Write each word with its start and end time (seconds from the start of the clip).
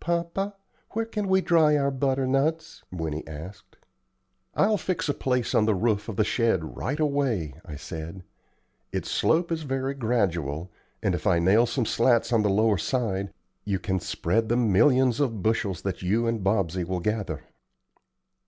"Papa, 0.00 0.56
where 0.94 1.04
can 1.04 1.28
we 1.28 1.40
dry 1.40 1.76
our 1.76 1.92
butternuts?" 1.92 2.82
Winnie 2.90 3.22
asked. 3.28 3.76
"I'll 4.56 4.76
fix 4.76 5.08
a 5.08 5.14
place 5.14 5.54
on 5.54 5.64
the 5.64 5.76
roof 5.76 6.08
of 6.08 6.16
the 6.16 6.24
shed 6.24 6.76
right 6.76 6.98
away," 6.98 7.54
I 7.64 7.76
said. 7.76 8.24
"Its 8.90 9.08
slope 9.08 9.52
is 9.52 9.62
very 9.62 9.94
gradual, 9.94 10.72
and 11.04 11.14
if 11.14 11.24
I 11.24 11.38
nail 11.38 11.66
some 11.66 11.86
slats 11.86 12.32
on 12.32 12.42
the 12.42 12.50
lower 12.50 12.78
side 12.78 13.32
you 13.64 13.78
can 13.78 14.00
spread 14.00 14.48
the 14.48 14.56
millions 14.56 15.20
of 15.20 15.40
bushels 15.40 15.82
that 15.82 16.02
you 16.02 16.26
and 16.26 16.42
Bobsey 16.42 16.82
will 16.84 16.98
gather." 16.98 17.44